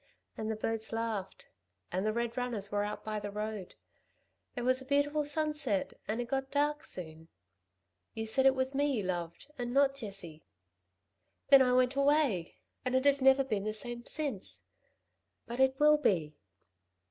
And 0.35 0.49
the 0.49 0.55
birds 0.55 0.91
laughed. 0.91 1.47
And 1.91 2.03
the 2.03 2.11
red 2.11 2.35
runners 2.35 2.71
were 2.71 2.83
out 2.83 3.03
by 3.03 3.19
the 3.19 3.29
road. 3.29 3.75
There 4.55 4.63
was 4.63 4.81
a 4.81 4.85
beautiful 4.87 5.27
sunset, 5.27 5.93
and 6.07 6.19
it 6.19 6.25
got 6.27 6.49
dark 6.49 6.85
soon. 6.85 7.27
You 8.15 8.25
said 8.25 8.47
it 8.47 8.55
was 8.55 8.73
me 8.73 8.85
you 8.91 9.03
loved 9.03 9.51
and 9.59 9.75
not 9.75 9.93
Jessie. 9.93 10.41
Then 11.49 11.61
I 11.61 11.73
went 11.73 11.95
away... 11.95 12.55
and 12.83 12.95
it 12.95 13.05
has 13.05 13.21
never 13.21 13.43
been 13.43 13.63
the 13.63 13.73
same 13.73 14.03
since. 14.07 14.63
But 15.45 15.59
it 15.59 15.79
will 15.79 15.97
be 15.97 16.35